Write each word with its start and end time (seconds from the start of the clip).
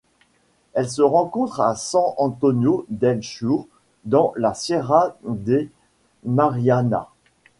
Elle 0.73 0.89
se 0.89 1.03
rencontre 1.03 1.61
à 1.61 1.75
San 1.75 2.15
Antonio 2.17 2.87
del 2.89 3.23
Sur 3.23 3.67
dans 4.03 4.33
la 4.35 4.55
Sierra 4.55 5.15
de 5.25 5.67
Mariana. 6.25 7.09